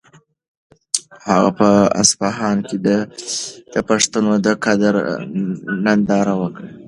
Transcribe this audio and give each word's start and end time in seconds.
هغه 1.31 1.49
په 1.59 1.69
اصفهان 2.01 2.57
کې 2.67 2.77
د 2.87 3.77
پښتنو 3.89 4.31
د 4.45 4.47
قدرت 4.65 5.05
ننداره 5.85 6.33
وکړه. 6.41 6.69